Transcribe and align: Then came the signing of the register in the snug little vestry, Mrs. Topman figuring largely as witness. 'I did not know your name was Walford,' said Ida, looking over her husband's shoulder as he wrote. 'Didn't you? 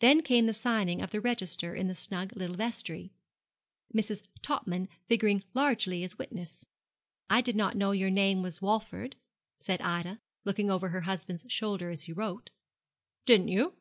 Then 0.00 0.22
came 0.22 0.46
the 0.46 0.54
signing 0.54 1.02
of 1.02 1.10
the 1.10 1.20
register 1.20 1.74
in 1.74 1.86
the 1.86 1.94
snug 1.94 2.34
little 2.34 2.56
vestry, 2.56 3.12
Mrs. 3.94 4.26
Topman 4.40 4.88
figuring 5.06 5.44
largely 5.52 6.02
as 6.02 6.16
witness. 6.16 6.64
'I 7.28 7.42
did 7.42 7.54
not 7.54 7.76
know 7.76 7.90
your 7.92 8.08
name 8.08 8.40
was 8.40 8.62
Walford,' 8.62 9.16
said 9.58 9.82
Ida, 9.82 10.18
looking 10.46 10.70
over 10.70 10.88
her 10.88 11.02
husband's 11.02 11.44
shoulder 11.48 11.90
as 11.90 12.04
he 12.04 12.12
wrote. 12.14 12.48
'Didn't 13.26 13.48
you? 13.48 13.74